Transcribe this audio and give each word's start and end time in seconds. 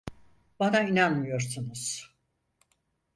Bana 0.59 0.81
inanmıyorsunuz. 0.81 2.11